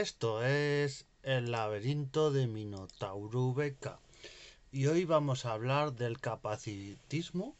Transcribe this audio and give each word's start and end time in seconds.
Esto 0.00 0.44
es 0.44 1.06
el 1.24 1.50
laberinto 1.50 2.30
de 2.30 2.46
Minotauro 2.46 3.52
Beca. 3.52 3.98
Y 4.70 4.86
hoy 4.86 5.04
vamos 5.04 5.44
a 5.44 5.54
hablar 5.54 5.92
del 5.92 6.20
capacitismo. 6.20 7.56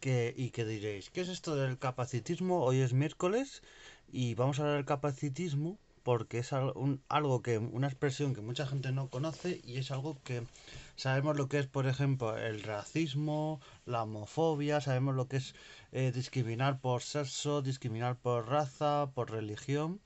Que, 0.00 0.32
y 0.34 0.48
que 0.48 0.64
diréis, 0.64 1.10
¿qué 1.10 1.20
es 1.20 1.28
esto 1.28 1.56
del 1.56 1.78
capacitismo? 1.78 2.64
Hoy 2.64 2.80
es 2.80 2.94
miércoles 2.94 3.62
y 4.10 4.34
vamos 4.34 4.58
a 4.58 4.62
hablar 4.62 4.76
del 4.76 4.86
capacitismo 4.86 5.76
porque 6.04 6.38
es 6.38 6.54
algo 6.54 7.42
que, 7.42 7.58
una 7.58 7.88
expresión 7.88 8.34
que 8.34 8.40
mucha 8.40 8.66
gente 8.66 8.90
no 8.90 9.10
conoce 9.10 9.60
y 9.62 9.76
es 9.76 9.90
algo 9.90 10.16
que 10.24 10.42
sabemos 10.96 11.36
lo 11.36 11.50
que 11.50 11.58
es, 11.58 11.66
por 11.66 11.86
ejemplo, 11.86 12.38
el 12.38 12.62
racismo, 12.62 13.60
la 13.84 14.04
homofobia, 14.04 14.80
sabemos 14.80 15.14
lo 15.14 15.28
que 15.28 15.36
es 15.36 15.54
eh, 15.92 16.12
discriminar 16.14 16.80
por 16.80 17.02
sexo, 17.02 17.60
discriminar 17.60 18.16
por 18.16 18.48
raza, 18.48 19.10
por 19.14 19.30
religión, 19.30 20.00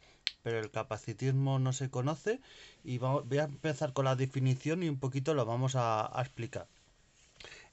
pero 0.45 0.61
el 0.61 0.71
capacitismo 0.71 1.59
no 1.59 1.73
se 1.73 1.91
conoce 1.91 2.39
y 2.85 2.99
voy 2.99 3.39
a 3.39 3.45
empezar 3.45 3.95
con 3.95 4.05
la 4.05 4.15
definición 4.15 4.83
y 4.83 4.91
un 4.91 4.99
poquito 4.99 5.33
lo 5.33 5.47
vamos 5.47 5.73
a, 5.75 6.13
explicar. 6.21 6.69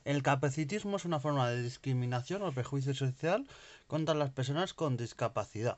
El 0.05 0.23
capacitismo 0.23 0.95
es 0.95 1.05
una 1.05 1.19
forma 1.19 1.49
de 1.49 1.61
discriminación 1.61 2.41
o 2.41 2.51
prejuicio 2.53 2.95
social 2.95 3.45
contra 3.87 4.15
las 4.15 4.31
personas 4.31 4.73
con 4.73 4.95
discapacidad. 4.95 5.77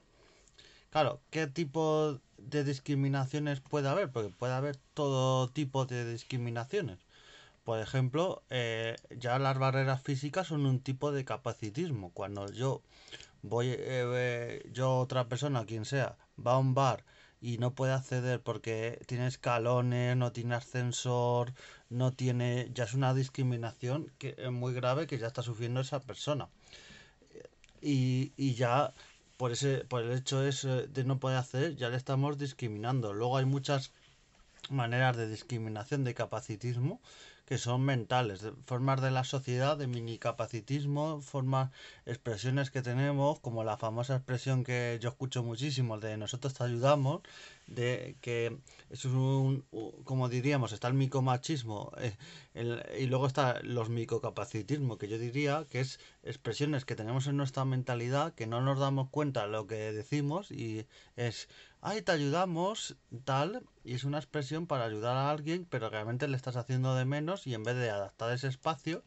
Claro, 0.91 1.19
¿qué 1.31 1.47
tipo 1.47 2.19
de 2.37 2.63
discriminaciones 2.63 3.59
puede 3.59 3.89
haber? 3.89 4.11
Porque 4.11 4.29
puede 4.29 4.53
haber 4.53 4.77
todo 4.93 5.49
tipo 5.49 5.85
de 5.87 6.09
discriminaciones. 6.09 6.99
Por 7.65 7.79
ejemplo, 7.79 8.43
eh, 8.51 8.97
ya 9.17 9.39
las 9.39 9.57
barreras 9.57 10.01
físicas 10.03 10.47
son 10.47 10.67
un 10.67 10.79
tipo 10.79 11.11
de 11.11 11.25
capacitismo. 11.25 12.11
Cuando 12.13 12.51
yo 12.51 12.81
voy, 13.43 13.67
eh, 13.77 14.69
yo 14.73 14.97
otra 14.97 15.27
persona, 15.29 15.65
quien 15.65 15.85
sea, 15.85 16.17
va 16.45 16.53
a 16.53 16.57
un 16.57 16.73
bar 16.73 17.05
y 17.41 17.57
no 17.59 17.75
puede 17.75 17.93
acceder 17.93 18.41
porque 18.41 18.99
tiene 19.05 19.27
escalones, 19.27 20.17
no 20.17 20.31
tiene 20.31 20.55
ascensor, 20.55 21.53
no 21.89 22.13
tiene, 22.13 22.69
ya 22.73 22.85
es 22.85 22.93
una 22.93 23.13
discriminación 23.13 24.11
que 24.17 24.35
es 24.37 24.51
muy 24.51 24.73
grave 24.73 25.07
que 25.07 25.19
ya 25.19 25.27
está 25.27 25.43
sufriendo 25.43 25.81
esa 25.81 25.99
persona. 26.01 26.49
Y, 27.81 28.31
y 28.37 28.55
ya 28.55 28.93
por 29.37 29.51
ese, 29.51 29.83
por 29.85 30.03
el 30.03 30.13
hecho 30.13 30.39
de 30.41 31.03
no 31.03 31.19
poder 31.19 31.37
acceder, 31.37 31.75
ya 31.75 31.89
le 31.89 31.97
estamos 31.97 32.37
discriminando. 32.37 33.13
Luego 33.13 33.37
hay 33.37 33.45
muchas 33.45 33.91
maneras 34.69 35.17
de 35.17 35.27
discriminación 35.27 36.05
de 36.05 36.13
capacitismo 36.13 37.01
que 37.45 37.57
son 37.57 37.81
mentales, 37.81 38.41
formas 38.65 39.01
de 39.01 39.11
la 39.11 39.23
sociedad, 39.23 39.77
de 39.77 39.87
mini-capacitismo, 39.87 41.21
formas, 41.21 41.71
expresiones 42.05 42.71
que 42.71 42.81
tenemos, 42.81 43.39
como 43.39 43.63
la 43.63 43.77
famosa 43.77 44.15
expresión 44.15 44.63
que 44.63 44.97
yo 45.01 45.09
escucho 45.09 45.43
muchísimo, 45.43 45.99
de 45.99 46.17
nosotros 46.17 46.53
te 46.53 46.63
ayudamos, 46.63 47.21
de 47.67 48.15
que 48.21 48.57
es 48.89 49.05
un, 49.05 49.65
como 50.03 50.29
diríamos, 50.29 50.71
está 50.73 50.87
el 50.87 50.93
micomachismo 50.93 51.91
eh, 51.97 52.15
y 52.99 53.05
luego 53.07 53.27
está 53.27 53.61
los 53.63 53.89
micocapacitismos, 53.89 54.97
que 54.97 55.07
yo 55.07 55.17
diría 55.17 55.65
que 55.69 55.79
es 55.79 55.99
expresiones 56.23 56.85
que 56.85 56.95
tenemos 56.95 57.27
en 57.27 57.37
nuestra 57.37 57.65
mentalidad 57.65 58.33
que 58.33 58.47
no 58.47 58.61
nos 58.61 58.79
damos 58.79 59.09
cuenta 59.09 59.45
de 59.45 59.51
lo 59.51 59.67
que 59.67 59.91
decimos 59.91 60.51
y 60.51 60.85
es, 61.15 61.49
ay, 61.81 62.01
te 62.01 62.11
ayudamos, 62.11 62.95
tal, 63.25 63.63
y 63.83 63.93
es 63.93 64.03
una 64.03 64.19
expresión 64.19 64.67
para 64.67 64.85
ayudar 64.85 65.17
a 65.17 65.31
alguien, 65.31 65.65
pero 65.69 65.89
realmente 65.89 66.27
le 66.27 66.37
estás 66.37 66.55
haciendo 66.55 66.95
de 66.95 67.05
menos 67.05 67.42
y 67.47 67.53
en 67.53 67.63
vez 67.63 67.75
de 67.75 67.89
adaptar 67.89 68.31
ese 68.33 68.47
espacio, 68.47 69.03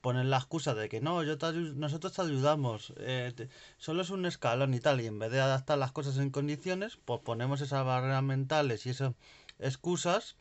ponen 0.00 0.28
la 0.28 0.36
excusa 0.36 0.74
de 0.74 0.88
que 0.88 1.00
no, 1.00 1.22
yo 1.22 1.36
nosotros 1.76 2.12
te 2.12 2.22
ayudamos, 2.22 2.92
eh, 2.98 3.48
solo 3.78 4.02
es 4.02 4.10
un 4.10 4.26
escalón 4.26 4.74
y 4.74 4.80
tal, 4.80 5.00
y 5.00 5.06
en 5.06 5.18
vez 5.18 5.32
de 5.32 5.40
adaptar 5.40 5.78
las 5.78 5.92
cosas 5.92 6.18
en 6.18 6.30
condiciones, 6.30 6.98
pues 7.04 7.20
ponemos 7.20 7.60
esas 7.62 7.86
barreras 7.86 8.22
mentales 8.22 8.84
y 8.84 8.90
esas 8.90 9.14
excusas 9.58 10.36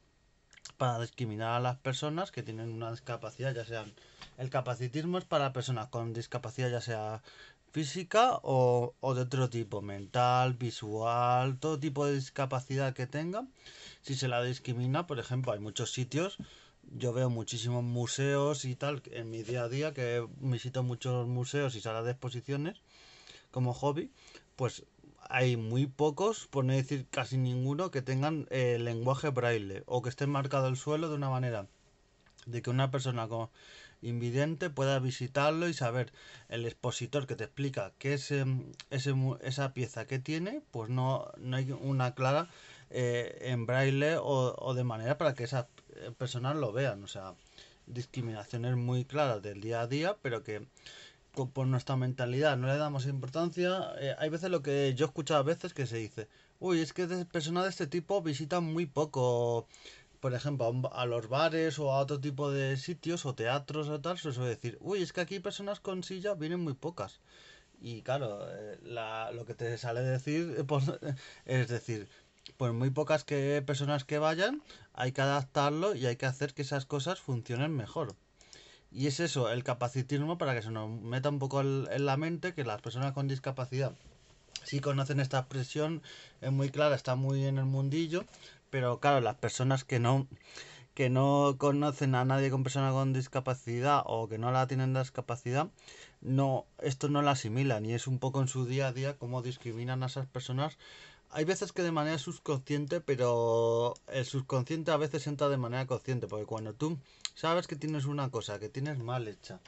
para 0.77 0.99
discriminar 0.99 1.53
a 1.53 1.59
las 1.59 1.77
personas 1.77 2.31
que 2.31 2.43
tienen 2.43 2.73
una 2.73 2.91
discapacidad, 2.91 3.53
ya 3.53 3.65
sean 3.65 3.93
el 4.37 4.49
capacitismo 4.49 5.17
es 5.17 5.25
para 5.25 5.53
personas 5.53 5.87
con 5.87 6.13
discapacidad 6.13 6.69
ya 6.69 6.81
sea 6.81 7.21
física 7.71 8.39
o, 8.43 8.93
o 8.99 9.13
de 9.15 9.21
otro 9.21 9.49
tipo, 9.49 9.81
mental, 9.81 10.53
visual, 10.53 11.57
todo 11.59 11.79
tipo 11.79 12.05
de 12.05 12.15
discapacidad 12.15 12.93
que 12.93 13.07
tengan. 13.07 13.51
Si 14.01 14.15
se 14.15 14.27
la 14.27 14.43
discrimina, 14.43 15.07
por 15.07 15.19
ejemplo, 15.19 15.53
hay 15.53 15.59
muchos 15.59 15.91
sitios 15.91 16.37
yo 16.91 17.13
veo 17.13 17.29
muchísimos 17.29 17.83
museos 17.83 18.65
y 18.65 18.75
tal 18.75 19.01
en 19.11 19.29
mi 19.29 19.43
día 19.43 19.63
a 19.63 19.69
día, 19.69 19.93
que 19.93 20.25
visito 20.39 20.83
muchos 20.83 21.27
museos 21.27 21.75
y 21.75 21.81
salas 21.81 22.05
de 22.05 22.11
exposiciones 22.11 22.81
como 23.51 23.73
hobby, 23.73 24.11
pues 24.55 24.85
hay 25.29 25.57
muy 25.57 25.87
pocos, 25.87 26.47
por 26.47 26.65
no 26.65 26.73
decir 26.73 27.07
casi 27.09 27.37
ninguno, 27.37 27.91
que 27.91 28.01
tengan 28.01 28.47
eh, 28.49 28.77
lenguaje 28.79 29.29
braille 29.29 29.83
o 29.85 30.01
que 30.01 30.09
esté 30.09 30.27
marcado 30.27 30.67
el 30.67 30.77
suelo 30.77 31.09
de 31.09 31.15
una 31.15 31.29
manera 31.29 31.67
de 32.45 32.61
que 32.61 32.69
una 32.69 32.91
persona 32.91 33.27
con 33.27 33.49
invidente 34.01 34.69
pueda 34.69 34.99
visitarlo 34.99 35.67
y 35.69 35.73
saber. 35.73 36.11
El 36.49 36.65
expositor 36.65 37.25
que 37.25 37.35
te 37.35 37.45
explica 37.45 37.93
qué 37.97 38.15
es 38.15 38.31
em, 38.31 38.71
ese, 38.89 39.13
esa 39.41 39.73
pieza 39.73 40.05
que 40.05 40.19
tiene, 40.19 40.61
pues 40.71 40.89
no, 40.89 41.31
no 41.37 41.57
hay 41.57 41.71
una 41.71 42.13
clara 42.13 42.49
eh, 42.93 43.39
en 43.41 43.65
braille 43.65 44.17
o, 44.17 44.55
o, 44.57 44.73
de 44.73 44.83
manera 44.83 45.17
para 45.17 45.33
que 45.33 45.43
esas 45.43 45.65
personas 46.17 46.55
lo 46.55 46.71
vean. 46.71 47.03
O 47.03 47.07
sea, 47.07 47.35
discriminaciones 47.87 48.75
muy 48.75 49.05
claras 49.05 49.41
del 49.41 49.61
día 49.61 49.81
a 49.81 49.87
día, 49.87 50.17
pero 50.21 50.43
que 50.43 50.65
por 51.53 51.65
nuestra 51.67 51.95
mentalidad 51.95 52.57
no 52.57 52.67
le 52.67 52.77
damos 52.77 53.05
importancia. 53.07 53.93
Eh, 53.99 54.15
hay 54.19 54.29
veces 54.29 54.49
lo 54.49 54.61
que 54.61 54.93
yo 54.95 55.05
he 55.05 55.07
escuchado 55.07 55.39
a 55.39 55.43
veces 55.43 55.73
que 55.73 55.87
se 55.87 55.97
dice, 55.97 56.27
uy, 56.59 56.79
es 56.81 56.93
que 56.93 57.07
personas 57.25 57.63
de 57.63 57.69
este 57.71 57.87
tipo 57.87 58.21
visitan 58.21 58.63
muy 58.63 58.85
poco 58.85 59.67
por 60.19 60.33
ejemplo, 60.33 60.89
a 60.93 61.05
los 61.05 61.27
bares 61.27 61.79
o 61.79 61.91
a 61.91 61.99
otro 61.99 62.17
tipo 62.21 62.49
de 62.49 62.77
sitios 62.77 63.25
o 63.25 63.35
teatros 63.35 63.89
o 63.89 63.99
tal, 63.99 64.17
se 64.17 64.31
suele 64.31 64.51
decir, 64.51 64.77
uy, 64.79 65.01
es 65.01 65.11
que 65.11 65.19
aquí 65.19 65.41
personas 65.41 65.81
con 65.81 66.01
silla 66.01 66.33
vienen 66.33 66.61
muy 66.61 66.73
pocas. 66.75 67.19
Y 67.81 68.03
claro, 68.03 68.39
eh, 68.49 68.79
lo 69.33 69.43
que 69.45 69.53
te 69.53 69.77
sale 69.77 70.01
decir 70.01 70.55
eh, 70.57 70.65
es 71.45 71.67
decir, 71.67 72.07
pues 72.57 72.73
muy 72.73 72.89
pocas 72.89 73.23
que 73.23 73.61
personas 73.65 74.03
que 74.05 74.17
vayan, 74.17 74.61
hay 74.93 75.11
que 75.11 75.21
adaptarlo 75.21 75.95
y 75.95 76.05
hay 76.05 76.15
que 76.15 76.25
hacer 76.25 76.53
que 76.53 76.61
esas 76.61 76.85
cosas 76.85 77.19
funcionen 77.19 77.75
mejor. 77.75 78.15
Y 78.91 79.07
es 79.07 79.19
eso, 79.19 79.51
el 79.51 79.63
capacitismo, 79.63 80.37
para 80.37 80.53
que 80.53 80.61
se 80.61 80.71
nos 80.71 80.89
meta 80.89 81.29
un 81.29 81.39
poco 81.39 81.61
en 81.61 82.05
la 82.05 82.17
mente, 82.17 82.53
que 82.53 82.63
las 82.63 82.81
personas 82.81 83.13
con 83.13 83.27
discapacidad 83.27 83.93
sí 84.63 84.79
conocen 84.79 85.19
esta 85.19 85.39
expresión, 85.39 86.01
es 86.41 86.51
muy 86.51 86.69
clara, 86.69 86.95
está 86.95 87.15
muy 87.15 87.45
en 87.45 87.57
el 87.57 87.65
mundillo, 87.65 88.25
pero 88.69 88.99
claro, 88.99 89.21
las 89.21 89.35
personas 89.35 89.83
que 89.83 89.99
no 89.99 90.27
que 90.93 91.09
no 91.09 91.55
conocen 91.57 92.13
a 92.13 92.23
nadie 92.23 92.51
con 92.51 92.61
persona 92.61 92.91
con 92.91 93.13
discapacidad 93.13 94.03
o 94.05 94.29
que 94.29 94.37
no 94.37 94.51
la 94.51 94.67
tienen 94.67 94.93
discapacidad, 94.93 95.69
no, 96.21 96.67
esto 96.79 97.09
no 97.09 97.23
la 97.23 97.31
asimilan 97.31 97.83
y 97.87 97.93
es 97.93 98.05
un 98.05 98.19
poco 98.19 98.41
en 98.41 98.47
su 98.47 98.65
día 98.67 98.87
a 98.87 98.93
día 98.93 99.17
cómo 99.17 99.41
discriminan 99.41 100.03
a 100.03 100.05
esas 100.05 100.27
personas. 100.27 100.77
Hay 101.35 101.45
veces 101.45 101.71
que 101.71 101.81
de 101.81 101.91
manera 101.91 102.19
subconsciente, 102.19 103.01
pero 103.01 103.95
el 104.07 104.23
subconsciente 104.23 104.91
a 104.91 104.97
veces 104.97 105.25
entra 105.25 105.49
de 105.49 105.57
manera 105.57 105.87
consciente, 105.87 106.27
porque 106.27 106.45
cuando 106.45 106.73
tú 106.75 106.99
sabes 107.33 107.65
que 107.65 107.75
tienes 107.75 108.05
una 108.05 108.29
cosa 108.29 108.59
que 108.59 108.69
tienes 108.69 108.99
mal 108.99 109.27
hecha 109.27 109.59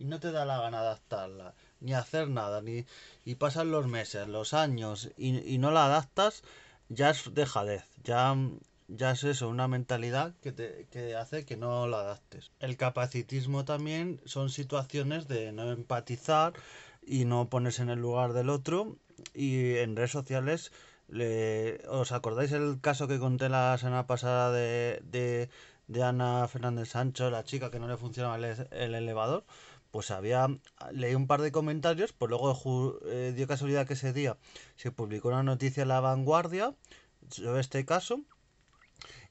y 0.00 0.06
no 0.06 0.18
te 0.18 0.32
da 0.32 0.44
la 0.44 0.60
gana 0.60 0.80
adaptarla, 0.80 1.54
ni 1.78 1.94
hacer 1.94 2.28
nada, 2.28 2.60
ni 2.62 2.84
y 3.24 3.36
pasan 3.36 3.70
los 3.70 3.86
meses, 3.86 4.26
los 4.26 4.54
años 4.54 5.08
y, 5.16 5.38
y 5.54 5.58
no 5.58 5.70
la 5.70 5.86
adaptas, 5.86 6.42
ya 6.88 7.10
es 7.10 7.32
dejadez, 7.32 7.84
ya, 8.02 8.36
ya 8.88 9.12
es 9.12 9.22
eso, 9.22 9.48
una 9.48 9.68
mentalidad 9.68 10.34
que, 10.42 10.50
te, 10.50 10.88
que 10.90 11.14
hace 11.14 11.44
que 11.44 11.56
no 11.56 11.86
la 11.86 12.00
adaptes. 12.00 12.50
El 12.58 12.76
capacitismo 12.76 13.64
también 13.64 14.20
son 14.24 14.50
situaciones 14.50 15.28
de 15.28 15.52
no 15.52 15.70
empatizar 15.70 16.54
y 17.06 17.24
no 17.24 17.48
ponerse 17.48 17.82
en 17.82 17.90
el 17.90 18.00
lugar 18.00 18.32
del 18.32 18.50
otro 18.50 18.96
y 19.32 19.76
en 19.76 19.94
redes 19.94 20.10
sociales 20.10 20.72
¿Os 21.88 22.12
acordáis 22.12 22.52
el 22.52 22.80
caso 22.80 23.08
que 23.08 23.18
conté 23.18 23.48
la 23.48 23.76
semana 23.78 24.06
pasada 24.06 24.52
de, 24.52 25.00
de, 25.04 25.50
de 25.86 26.02
Ana 26.02 26.48
Fernández 26.48 26.90
Sancho, 26.90 27.30
la 27.30 27.44
chica 27.44 27.70
que 27.70 27.78
no 27.78 27.88
le 27.88 27.96
funcionaba 27.96 28.36
el, 28.36 28.44
el 28.70 28.94
elevador? 28.94 29.44
pues 29.94 30.10
había 30.10 30.48
leí 30.90 31.14
un 31.14 31.28
par 31.28 31.40
de 31.40 31.52
comentarios, 31.52 32.12
pues 32.12 32.28
luego 32.28 32.98
eh, 33.06 33.32
dio 33.36 33.46
casualidad 33.46 33.86
que 33.86 33.92
ese 33.92 34.12
día 34.12 34.36
se 34.74 34.90
publicó 34.90 35.28
una 35.28 35.44
noticia 35.44 35.82
en 35.82 35.88
La 35.88 36.00
Vanguardia 36.00 36.74
sobre 37.30 37.60
este 37.60 37.84
caso 37.84 38.24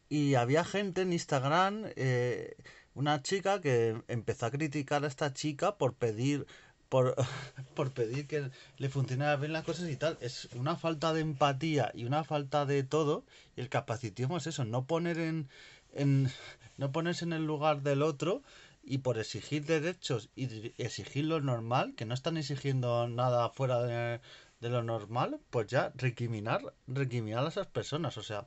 y 0.08 0.36
había 0.36 0.64
gente 0.64 1.02
en 1.02 1.12
Instagram, 1.12 1.84
eh, 1.98 2.56
una 2.94 3.22
chica 3.22 3.60
que 3.60 4.02
empezó 4.08 4.46
a 4.46 4.52
criticar 4.52 5.04
a 5.04 5.08
esta 5.08 5.34
chica 5.34 5.78
por 5.78 5.96
pedir 5.96 6.48
por, 6.94 7.16
por 7.74 7.92
pedir 7.92 8.28
que 8.28 8.52
le 8.78 8.88
funcionara 8.88 9.36
bien 9.38 9.52
las 9.52 9.64
cosas 9.64 9.90
y 9.90 9.96
tal. 9.96 10.16
Es 10.22 10.48
una 10.54 10.76
falta 10.76 11.12
de 11.12 11.22
empatía 11.22 11.92
y 11.96 12.06
una 12.06 12.24
falta 12.24 12.68
de 12.68 12.84
todo. 12.84 13.26
Y 13.58 13.62
el 13.62 13.70
capacitismo 13.70 14.38
es 14.38 14.46
eso, 14.46 14.64
no 14.64 14.86
poner 14.86 15.18
en, 15.18 15.50
en 15.94 16.30
no 16.78 16.92
ponerse 16.92 17.26
en 17.26 17.34
el 17.34 17.48
lugar 17.48 17.82
del 17.82 18.04
otro 18.04 18.44
y 18.84 19.00
por 19.00 19.18
exigir 19.18 19.66
derechos 19.66 20.30
y 20.36 20.72
exigir 20.78 21.26
lo 21.26 21.42
normal, 21.42 21.96
que 21.96 22.06
no 22.06 22.14
están 22.14 22.38
exigiendo 22.38 23.08
nada 23.08 23.50
fuera 23.50 23.82
de, 23.82 24.22
de 24.62 24.70
lo 24.70 24.84
normal, 24.84 25.40
pues 25.50 25.66
ya 25.66 25.92
recriminar, 25.96 26.76
recriminar 26.86 27.44
a 27.44 27.50
esas 27.50 27.66
personas. 27.66 28.20
O 28.20 28.24
sea, 28.24 28.46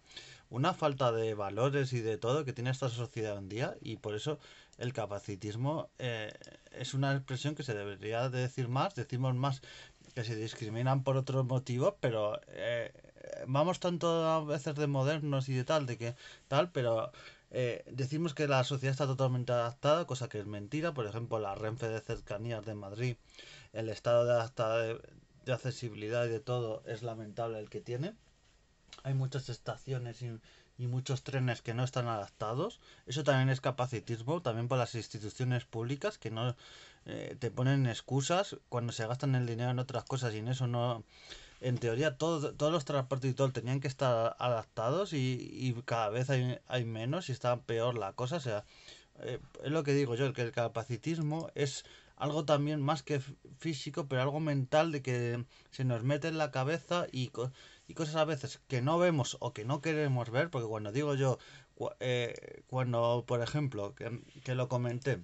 una 0.50 0.74
falta 0.74 1.12
de 1.12 1.34
valores 1.34 1.92
y 1.92 2.00
de 2.00 2.18
todo 2.18 2.44
que 2.44 2.52
tiene 2.52 2.70
esta 2.70 2.88
sociedad 2.88 3.32
hoy 3.32 3.38
en 3.38 3.48
día 3.48 3.76
y 3.80 3.96
por 3.96 4.14
eso 4.14 4.38
el 4.78 4.92
capacitismo 4.92 5.88
eh, 5.98 6.32
es 6.72 6.94
una 6.94 7.14
expresión 7.14 7.54
que 7.54 7.62
se 7.62 7.74
debería 7.74 8.28
de 8.28 8.40
decir 8.40 8.68
más, 8.68 8.94
decimos 8.94 9.34
más 9.34 9.62
que 10.14 10.24
se 10.24 10.36
discriminan 10.36 11.02
por 11.02 11.16
otros 11.16 11.44
motivos, 11.44 11.94
pero 12.00 12.40
eh, 12.48 12.92
vamos 13.46 13.80
tanto 13.80 14.24
a 14.26 14.44
veces 14.44 14.74
de 14.74 14.86
modernos 14.86 15.48
y 15.48 15.54
de 15.54 15.64
tal, 15.64 15.86
de 15.86 15.98
que 15.98 16.14
tal, 16.48 16.70
pero 16.70 17.12
eh, 17.50 17.84
decimos 17.90 18.34
que 18.34 18.48
la 18.48 18.64
sociedad 18.64 18.92
está 18.92 19.06
totalmente 19.06 19.52
adaptada, 19.52 20.06
cosa 20.06 20.28
que 20.28 20.38
es 20.38 20.46
mentira. 20.46 20.94
Por 20.94 21.06
ejemplo, 21.06 21.38
la 21.38 21.54
Renfe 21.54 21.88
de 21.88 22.00
Cercanías 22.00 22.64
de 22.64 22.74
Madrid, 22.74 23.16
el 23.72 23.88
estado 23.88 24.24
de, 24.24 25.00
de 25.44 25.52
accesibilidad 25.52 26.26
y 26.26 26.28
de 26.28 26.40
todo 26.40 26.82
es 26.86 27.02
lamentable 27.02 27.58
el 27.58 27.70
que 27.70 27.80
tiene. 27.80 28.14
Hay 29.06 29.14
muchas 29.14 29.48
estaciones 29.50 30.20
y, 30.20 30.86
muchos 30.88 31.22
trenes 31.22 31.62
que 31.62 31.74
no 31.74 31.84
están 31.84 32.08
adaptados. 32.08 32.80
Eso 33.06 33.22
también 33.22 33.50
es 33.50 33.60
capacitismo, 33.60 34.42
también 34.42 34.66
por 34.66 34.78
las 34.78 34.96
instituciones 34.96 35.64
públicas 35.64 36.18
que 36.18 36.32
no 36.32 36.56
eh, 37.04 37.36
te 37.38 37.52
ponen 37.52 37.86
excusas 37.86 38.56
cuando 38.68 38.92
se 38.92 39.06
gastan 39.06 39.36
el 39.36 39.46
dinero 39.46 39.70
en 39.70 39.78
otras 39.78 40.02
cosas 40.02 40.34
y 40.34 40.38
en 40.38 40.48
eso 40.48 40.66
no... 40.66 41.04
En 41.60 41.78
teoría 41.78 42.18
todo, 42.18 42.52
todos 42.52 42.72
los 42.72 42.84
transportes 42.84 43.30
y 43.30 43.34
todo 43.34 43.52
tenían 43.52 43.80
que 43.80 43.88
estar 43.88 44.34
adaptados 44.40 45.12
y, 45.12 45.16
y 45.52 45.72
cada 45.84 46.10
vez 46.10 46.28
hay, 46.28 46.58
hay, 46.66 46.84
menos 46.84 47.28
y 47.28 47.32
está 47.32 47.60
peor 47.60 47.96
la 47.96 48.12
cosa. 48.12 48.36
O 48.36 48.40
sea, 48.40 48.64
eh, 49.20 49.38
es 49.62 49.70
lo 49.70 49.84
que 49.84 49.94
digo 49.94 50.16
yo, 50.16 50.32
que 50.32 50.42
el 50.42 50.52
capacitismo 50.52 51.48
es 51.54 51.84
algo 52.16 52.44
también 52.44 52.80
más 52.82 53.02
que 53.02 53.20
físico, 53.58 54.06
pero 54.08 54.22
algo 54.22 54.40
mental 54.40 54.90
de 54.90 55.02
que 55.02 55.44
se 55.70 55.84
nos 55.84 56.02
mete 56.02 56.28
en 56.28 56.38
la 56.38 56.50
cabeza 56.50 57.06
y, 57.12 57.30
y 57.86 57.94
cosas 57.94 58.16
a 58.16 58.24
veces 58.24 58.60
que 58.68 58.82
no 58.82 58.98
vemos 58.98 59.36
o 59.40 59.52
que 59.52 59.64
no 59.64 59.80
queremos 59.80 60.30
ver, 60.30 60.50
porque 60.50 60.68
cuando 60.68 60.92
digo 60.92 61.14
yo, 61.14 61.38
eh, 62.00 62.62
cuando 62.66 63.24
por 63.26 63.42
ejemplo, 63.42 63.94
que, 63.94 64.22
que 64.44 64.54
lo 64.54 64.68
comenté, 64.68 65.22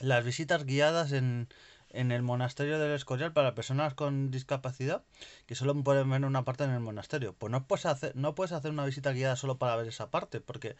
las 0.00 0.24
visitas 0.24 0.64
guiadas 0.64 1.12
en, 1.12 1.48
en 1.96 2.12
el 2.12 2.22
monasterio 2.22 2.78
del 2.78 2.92
Escorial 2.92 3.32
para 3.32 3.54
personas 3.54 3.94
con 3.94 4.30
discapacidad 4.30 5.02
que 5.46 5.54
solo 5.54 5.74
pueden 5.82 6.10
ver 6.10 6.24
una 6.24 6.44
parte 6.44 6.64
en 6.64 6.70
el 6.70 6.80
monasterio. 6.80 7.34
Pues 7.34 7.50
no 7.50 7.66
puedes 7.66 7.86
hacer, 7.86 8.14
no 8.14 8.34
puedes 8.34 8.52
hacer 8.52 8.70
una 8.70 8.84
visita 8.84 9.12
guiada 9.12 9.36
solo 9.36 9.58
para 9.58 9.76
ver 9.76 9.88
esa 9.88 10.10
parte, 10.10 10.40
porque 10.40 10.76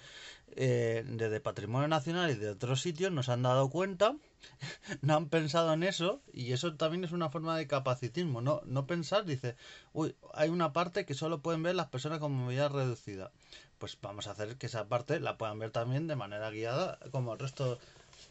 eh, 0.57 1.05
desde 1.07 1.41
Patrimonio 1.41 1.89
Nacional 1.89 2.31
y 2.31 2.35
de 2.35 2.51
otros 2.51 2.83
sitios 2.83 3.13
nos 3.13 3.29
han 3.29 3.43
dado 3.43 3.71
cuenta, 3.71 4.17
no 5.01 5.17
han 5.17 5.29
pensado 5.29 5.73
en 5.73 5.83
eso, 5.83 6.21
y 6.33 6.53
eso 6.53 6.75
también 6.75 7.05
es 7.05 7.13
una 7.13 7.31
forma 7.31 7.57
de 7.57 7.67
capacitismo, 7.67 8.41
no, 8.41 8.61
no 8.65 8.87
pensar, 8.87 9.25
dice, 9.25 9.57
uy, 9.93 10.15
hay 10.35 10.51
una 10.51 10.73
parte 10.73 11.07
que 11.07 11.15
solo 11.15 11.41
pueden 11.41 11.63
ver 11.63 11.75
las 11.75 11.89
personas 11.89 12.19
con 12.19 12.33
movilidad 12.33 12.71
reducida. 12.71 13.31
Pues 13.79 13.99
vamos 14.01 14.27
a 14.27 14.31
hacer 14.31 14.57
que 14.57 14.67
esa 14.67 14.87
parte 14.89 15.21
la 15.21 15.37
puedan 15.37 15.59
ver 15.59 15.71
también 15.71 16.07
de 16.07 16.17
manera 16.17 16.51
guiada 16.51 16.99
como 17.11 17.35
el 17.35 17.39
resto 17.39 17.79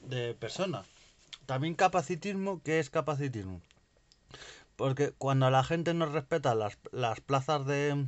de 0.02 0.34
personas. 0.34 0.86
También 1.46 1.76
capacitismo, 1.76 2.62
¿qué 2.64 2.80
es 2.80 2.90
capacitismo? 2.90 3.62
Porque 4.76 5.12
cuando 5.12 5.50
la 5.50 5.64
gente 5.64 5.94
no 5.94 6.06
respeta 6.06 6.56
las, 6.56 6.78
las 6.92 7.22
plazas 7.22 7.66
de, 7.66 8.08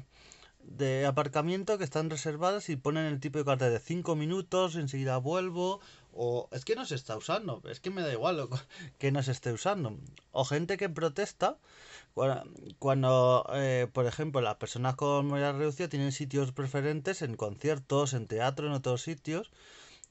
de 0.67 1.05
aparcamiento 1.05 1.77
que 1.77 1.83
están 1.83 2.09
reservadas 2.09 2.69
y 2.69 2.75
ponen 2.75 3.05
el 3.05 3.19
tipo 3.19 3.39
de 3.39 3.45
cartel 3.45 3.71
de 3.71 3.79
5 3.79 4.15
minutos, 4.15 4.75
enseguida 4.75 5.17
vuelvo, 5.17 5.79
o 6.13 6.49
es 6.51 6.65
que 6.65 6.75
no 6.75 6.85
se 6.85 6.95
está 6.95 7.15
usando, 7.15 7.61
es 7.69 7.79
que 7.79 7.89
me 7.89 8.01
da 8.01 8.11
igual 8.11 8.49
que 8.97 9.11
no 9.11 9.21
se 9.23 9.31
esté 9.31 9.53
usando. 9.53 9.97
O 10.31 10.43
gente 10.43 10.77
que 10.77 10.89
protesta 10.89 11.57
cuando, 12.79 13.47
eh, 13.53 13.87
por 13.93 14.07
ejemplo, 14.07 14.41
las 14.41 14.55
personas 14.55 14.95
con 14.95 15.27
movilidad 15.27 15.55
reducida 15.55 15.87
tienen 15.87 16.11
sitios 16.11 16.51
preferentes 16.51 17.21
en 17.21 17.35
conciertos, 17.35 18.13
en 18.13 18.25
teatro, 18.25 18.65
en 18.67 18.73
otros 18.73 19.03
sitios 19.03 19.51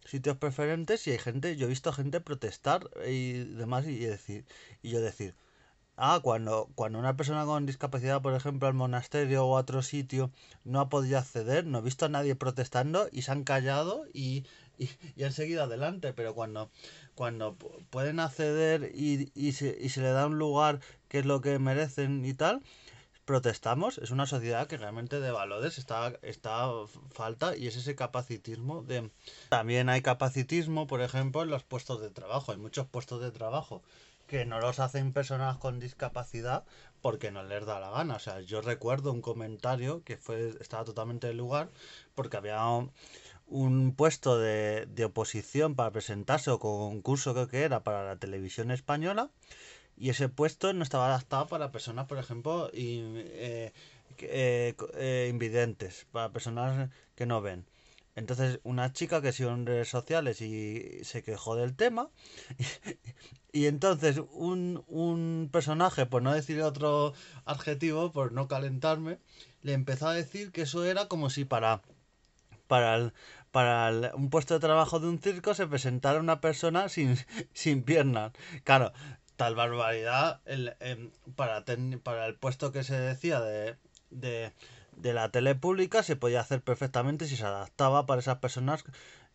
sitios 0.06 0.36
preferentes 0.36 1.06
y 1.06 1.12
hay 1.12 1.18
gente, 1.18 1.56
yo 1.56 1.66
he 1.66 1.68
visto 1.68 1.92
gente 1.92 2.20
protestar 2.20 2.88
y 3.06 3.32
demás 3.44 3.86
y 3.86 3.98
decir, 3.98 4.44
y 4.82 4.90
yo 4.90 5.00
decir, 5.00 5.34
ah, 5.96 6.20
cuando, 6.22 6.68
cuando 6.74 6.98
una 6.98 7.16
persona 7.16 7.44
con 7.44 7.66
discapacidad, 7.66 8.22
por 8.22 8.34
ejemplo, 8.34 8.68
al 8.68 8.74
monasterio 8.74 9.46
o 9.46 9.56
a 9.56 9.60
otro 9.60 9.82
sitio 9.82 10.30
no 10.64 10.80
ha 10.80 10.88
podido 10.88 11.18
acceder, 11.18 11.66
no 11.66 11.78
he 11.78 11.82
visto 11.82 12.06
a 12.06 12.08
nadie 12.08 12.34
protestando 12.36 13.08
y 13.12 13.22
se 13.22 13.32
han 13.32 13.44
callado 13.44 14.04
y, 14.12 14.44
y, 14.78 15.24
han 15.24 15.32
seguido 15.32 15.64
adelante, 15.64 16.12
pero 16.12 16.34
cuando, 16.34 16.70
cuando 17.14 17.56
pueden 17.90 18.20
acceder 18.20 18.92
y, 18.94 19.30
y, 19.34 19.52
se, 19.52 19.76
y 19.80 19.88
se 19.88 20.02
le 20.02 20.10
da 20.10 20.26
un 20.26 20.38
lugar 20.38 20.80
que 21.08 21.18
es 21.20 21.26
lo 21.26 21.40
que 21.40 21.58
merecen 21.58 22.24
y 22.24 22.34
tal, 22.34 22.62
protestamos, 23.26 23.98
es 23.98 24.10
una 24.10 24.26
sociedad 24.26 24.68
que 24.68 24.78
realmente 24.78 25.20
de 25.20 25.30
valores 25.30 25.78
está, 25.78 26.14
está 26.22 26.70
falta 27.12 27.56
y 27.56 27.66
es 27.66 27.76
ese 27.76 27.94
capacitismo 27.94 28.82
de... 28.82 29.10
También 29.50 29.88
hay 29.90 30.00
capacitismo, 30.00 30.86
por 30.86 31.02
ejemplo, 31.02 31.42
en 31.42 31.50
los 31.50 31.64
puestos 31.64 32.00
de 32.00 32.08
trabajo. 32.10 32.52
Hay 32.52 32.58
muchos 32.58 32.86
puestos 32.86 33.20
de 33.20 33.32
trabajo 33.32 33.82
que 34.28 34.46
no 34.46 34.60
los 34.60 34.78
hacen 34.78 35.12
personas 35.12 35.58
con 35.58 35.80
discapacidad 35.80 36.64
porque 37.02 37.30
no 37.30 37.42
les 37.42 37.66
da 37.66 37.80
la 37.80 37.90
gana. 37.90 38.16
O 38.16 38.18
sea, 38.20 38.40
yo 38.40 38.60
recuerdo 38.60 39.12
un 39.12 39.22
comentario 39.22 40.02
que 40.04 40.16
fue 40.16 40.54
estaba 40.60 40.84
totalmente 40.84 41.26
de 41.26 41.34
lugar 41.34 41.68
porque 42.14 42.36
había 42.36 42.64
un, 43.48 43.94
puesto 43.96 44.38
de, 44.38 44.86
de 44.86 45.04
oposición 45.04 45.74
para 45.74 45.90
presentarse 45.90 46.50
o 46.50 46.58
concurso 46.58 47.34
creo 47.34 47.48
que 47.48 47.62
era 47.62 47.82
para 47.82 48.04
la 48.04 48.16
televisión 48.16 48.70
española 48.70 49.30
y 49.96 50.10
ese 50.10 50.28
puesto 50.28 50.72
no 50.72 50.82
estaba 50.82 51.06
adaptado 51.06 51.46
para 51.48 51.72
personas, 51.72 52.06
por 52.06 52.18
ejemplo, 52.18 52.70
eh, 52.72 53.72
eh, 54.18 54.74
eh, 54.94 55.28
invidentes, 55.30 56.06
para 56.12 56.32
personas 56.32 56.90
que 57.14 57.26
no 57.26 57.40
ven. 57.40 57.66
Entonces, 58.14 58.60
una 58.62 58.92
chica 58.92 59.20
que 59.20 59.32
sigue 59.32 59.50
en 59.50 59.66
redes 59.66 59.88
sociales 59.88 60.40
y 60.40 61.04
se 61.04 61.22
quejó 61.22 61.54
del 61.54 61.76
tema, 61.76 62.08
y, 63.52 63.66
entonces 63.66 64.20
un, 64.32 64.84
un, 64.86 65.50
personaje, 65.52 66.06
por 66.06 66.22
no 66.22 66.32
decir 66.32 66.62
otro 66.62 67.12
adjetivo, 67.44 68.12
por 68.12 68.32
no 68.32 68.48
calentarme, 68.48 69.18
le 69.62 69.74
empezó 69.74 70.08
a 70.08 70.14
decir 70.14 70.50
que 70.50 70.62
eso 70.62 70.84
era 70.84 71.08
como 71.08 71.28
si 71.28 71.44
para, 71.44 71.82
para, 72.66 73.12
para 73.50 74.14
un 74.14 74.30
puesto 74.30 74.54
de 74.54 74.60
trabajo 74.60 74.98
de 74.98 75.08
un 75.08 75.18
circo 75.18 75.54
se 75.54 75.66
presentara 75.66 76.20
una 76.20 76.40
persona 76.40 76.88
sin, 76.88 77.16
sin 77.52 77.82
piernas. 77.82 78.32
Claro, 78.64 78.92
tal 79.36 79.54
barbaridad 79.54 80.40
el, 80.46 80.74
em, 80.80 81.10
para, 81.36 81.64
para 82.02 82.26
el 82.26 82.34
puesto 82.34 82.72
que 82.72 82.84
se 82.84 82.98
decía 82.98 83.40
de, 83.40 83.76
de, 84.10 84.52
de, 84.96 85.12
la 85.12 85.30
tele 85.30 85.54
pública 85.54 86.02
se 86.02 86.16
podía 86.16 86.40
hacer 86.40 86.62
perfectamente 86.62 87.26
si 87.26 87.36
se 87.36 87.44
adaptaba 87.44 88.06
para 88.06 88.20
esas 88.20 88.38
personas 88.38 88.84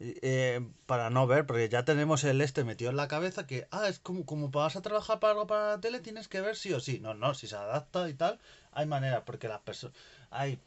eh, 0.03 0.61
para 0.87 1.11
no 1.11 1.27
ver, 1.27 1.45
porque 1.45 1.69
ya 1.69 1.85
tenemos 1.85 2.23
el 2.23 2.41
este 2.41 2.63
metido 2.63 2.89
en 2.89 2.97
la 2.97 3.07
cabeza 3.07 3.45
que, 3.45 3.67
ah, 3.69 3.87
es 3.87 3.99
como, 3.99 4.25
como 4.25 4.49
vas 4.49 4.75
a 4.75 4.81
trabajar 4.81 5.19
para 5.19 5.33
algo 5.33 5.45
para 5.45 5.69
la 5.69 5.79
tele, 5.79 5.99
tienes 5.99 6.27
que 6.27 6.41
ver 6.41 6.55
sí 6.55 6.73
o 6.73 6.79
sí. 6.79 6.99
No, 6.99 7.13
no, 7.13 7.35
si 7.35 7.47
se 7.47 7.55
adapta 7.55 8.09
y 8.09 8.15
tal, 8.15 8.39
hay 8.71 8.87
manera, 8.87 9.23
porque 9.25 9.47
las 9.47 9.61
personas, 9.61 9.95
hay 10.31 10.59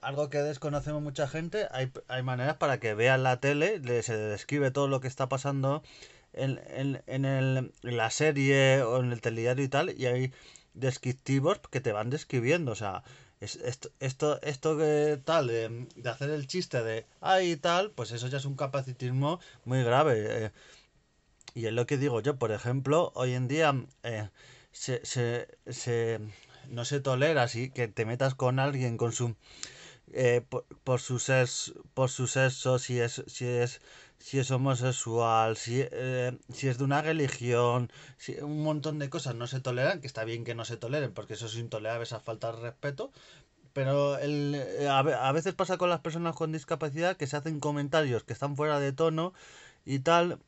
algo 0.00 0.30
que 0.30 0.38
desconocemos 0.38 1.02
mucha 1.02 1.28
gente, 1.28 1.68
hay, 1.72 1.92
hay 2.08 2.22
maneras 2.22 2.56
para 2.56 2.80
que 2.80 2.94
vean 2.94 3.22
la 3.22 3.38
tele, 3.40 3.80
se 4.02 4.16
describe 4.16 4.70
todo 4.70 4.88
lo 4.88 5.00
que 5.00 5.08
está 5.08 5.28
pasando 5.28 5.82
en, 6.34 6.60
en, 6.68 7.02
en, 7.06 7.24
el, 7.24 7.72
en 7.82 7.96
la 7.96 8.10
serie 8.10 8.82
o 8.82 9.00
en 9.00 9.12
el 9.12 9.20
telediario 9.20 9.64
y 9.64 9.68
tal, 9.68 9.94
y 9.98 10.06
hay 10.06 10.32
descriptivos 10.74 11.60
que 11.70 11.80
te 11.80 11.92
van 11.92 12.10
describiendo, 12.10 12.72
o 12.72 12.74
sea, 12.74 13.04
es, 13.40 13.56
esto, 13.56 13.90
esto, 14.00 14.40
esto 14.42 14.76
que 14.78 15.20
tal, 15.24 15.46
de, 15.48 15.86
de, 15.96 16.10
hacer 16.10 16.30
el 16.30 16.46
chiste 16.46 16.82
de, 16.82 17.06
ay 17.20 17.56
tal, 17.56 17.90
pues 17.90 18.10
eso 18.12 18.28
ya 18.28 18.38
es 18.38 18.44
un 18.44 18.56
capacitismo 18.56 19.40
muy 19.64 19.82
grave. 19.82 20.46
Eh, 20.46 20.50
y 21.54 21.66
es 21.66 21.72
lo 21.72 21.86
que 21.86 21.98
digo 21.98 22.20
yo, 22.20 22.36
por 22.36 22.52
ejemplo, 22.52 23.12
hoy 23.14 23.34
en 23.34 23.48
día 23.48 23.74
eh, 24.02 24.28
se, 24.72 25.04
se, 25.04 25.48
se, 25.68 26.20
no 26.68 26.84
se 26.84 27.00
tolera 27.00 27.42
así 27.44 27.70
que 27.70 27.88
te 27.88 28.04
metas 28.04 28.34
con 28.34 28.58
alguien 28.58 28.96
con 28.96 29.12
su... 29.12 29.36
Eh, 30.12 30.42
por, 30.48 30.64
por, 30.84 31.00
su 31.00 31.18
sexo, 31.18 31.72
por 31.94 32.10
si 32.10 33.00
es, 33.00 33.24
si 33.26 33.46
es 33.46 33.80
si 34.24 34.38
es 34.38 34.50
homosexual, 34.50 35.54
si, 35.58 35.82
eh, 35.82 36.38
si 36.50 36.68
es 36.68 36.78
de 36.78 36.84
una 36.84 37.02
religión, 37.02 37.90
si, 38.16 38.32
un 38.40 38.62
montón 38.62 38.98
de 38.98 39.10
cosas 39.10 39.34
no 39.34 39.46
se 39.46 39.60
toleran, 39.60 40.00
que 40.00 40.06
está 40.06 40.24
bien 40.24 40.44
que 40.44 40.54
no 40.54 40.64
se 40.64 40.78
toleren, 40.78 41.12
porque 41.12 41.34
eso 41.34 41.44
es 41.44 41.56
intolerable, 41.56 42.04
esa 42.04 42.20
falta 42.20 42.50
de 42.52 42.60
respeto. 42.62 43.12
Pero 43.74 44.16
el, 44.18 44.54
eh, 44.54 44.88
a, 44.88 45.32
veces 45.32 45.52
pasa 45.54 45.76
con 45.76 45.90
las 45.90 46.00
personas 46.00 46.34
con 46.36 46.52
discapacidad 46.52 47.18
que 47.18 47.26
se 47.26 47.36
hacen 47.36 47.60
comentarios 47.60 48.24
que 48.24 48.32
están 48.32 48.56
fuera 48.56 48.80
de 48.80 48.92
tono 48.92 49.34
y 49.84 49.98
tal, 49.98 50.38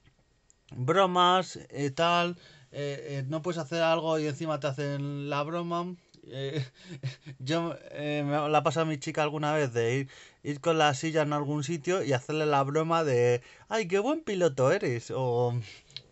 bromas 0.75 1.59
y 1.71 1.91
tal, 1.91 2.39
eh, 2.73 3.25
no 3.29 3.43
puedes 3.43 3.59
hacer 3.59 3.83
algo 3.83 4.19
y 4.19 4.27
encima 4.27 4.59
te 4.59 4.69
hacen 4.69 5.29
la 5.29 5.43
broma 5.43 5.97
eh, 6.31 6.65
yo 7.39 7.75
eh, 7.91 8.23
me 8.25 8.49
la 8.49 8.59
ha 8.59 8.63
pasado 8.63 8.87
a 8.87 8.89
mi 8.89 8.99
chica 8.99 9.23
alguna 9.23 9.53
vez 9.53 9.73
de 9.73 9.97
ir, 9.97 10.09
ir 10.43 10.61
con 10.61 10.79
la 10.79 10.95
silla 10.95 11.23
en 11.23 11.33
algún 11.33 11.65
sitio 11.65 12.03
y 12.03 12.13
hacerle 12.13 12.47
la 12.47 12.63
broma 12.63 13.05
de, 13.05 13.43
ay, 13.69 13.89
qué 13.89 13.99
buen 13.99 14.23
piloto 14.23 14.73
eres, 14.73 15.11
o, 15.15 15.55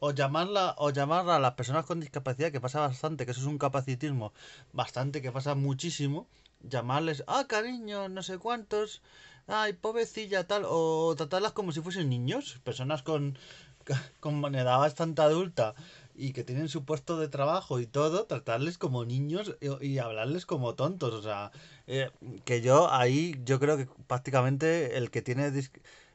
o 0.00 0.11
llamarla 0.12 0.75
o 0.78 0.90
llamarla 0.90 1.37
a 1.37 1.40
las 1.40 1.54
personas 1.54 1.87
con 1.87 2.00
discapacidad 2.00 2.52
que 2.52 2.61
pasa 2.61 2.80
bastante 2.80 3.25
que 3.25 3.33
eso 3.33 3.40
es 3.40 3.47
un 3.47 3.59
capacitismo 3.59 4.33
bastante 4.73 5.23
que 5.23 5.33
pasa 5.33 5.54
muchísimo 5.54 6.26
llamarles 6.62 7.25
ah 7.26 7.47
cariño 7.49 8.09
no 8.11 8.23
sé 8.23 8.38
cuántos 8.38 9.00
ay 9.47 9.73
pobrecilla 9.73 10.47
tal 10.47 10.64
o 10.66 11.14
tratarlas 11.16 11.52
como 11.52 11.73
si 11.73 11.80
fuesen 11.80 12.11
niños 12.11 12.61
personas 12.64 13.02
con 13.02 13.38
con 14.21 14.54
edad 14.54 14.78
bastante 14.78 15.23
adulta 15.23 15.75
y 16.14 16.33
que 16.33 16.44
tienen 16.44 16.68
su 16.68 16.85
puesto 16.85 17.18
de 17.18 17.28
trabajo 17.28 17.80
y 17.80 17.87
todo, 17.87 18.26
tratarles 18.26 18.78
como 18.78 19.04
niños 19.04 19.56
y, 19.80 19.99
hablarles 19.99 20.47
como 20.47 20.75
tontos. 20.75 21.12
O 21.14 21.23
sea, 21.23 21.50
eh, 21.87 22.11
que 22.44 22.61
yo 22.61 22.92
ahí, 22.92 23.40
yo 23.44 23.59
creo 23.59 23.76
que 23.76 23.88
prácticamente 24.06 24.97
el 24.97 25.11
que 25.11 25.23
tiene 25.23 25.52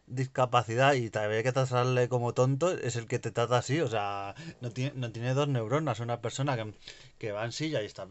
discapacidad 0.07 0.93
y 0.93 1.11
hay 1.15 1.43
que 1.43 1.51
tratarle 1.51 2.09
como 2.09 2.33
tonto 2.33 2.71
es 2.71 2.95
el 2.95 3.07
que 3.07 3.19
te 3.19 3.31
trata 3.31 3.57
así. 3.57 3.81
O 3.81 3.87
sea, 3.87 4.35
no 4.61 4.71
tiene, 4.71 4.93
no 4.95 5.11
tiene 5.11 5.33
dos 5.33 5.47
neuronas. 5.47 5.99
Una 5.99 6.21
persona 6.21 6.55
que, 6.55 6.73
que 7.17 7.31
va 7.31 7.43
en 7.45 7.51
silla 7.51 7.81
y 7.81 7.85
está, 7.85 8.07